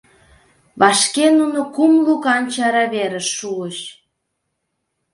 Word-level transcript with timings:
Вашке 0.79 1.25
нуно 1.39 1.61
кум 1.75 1.93
лукан 2.05 2.43
чараверыш 2.53 3.27
шуыч. 3.37 3.77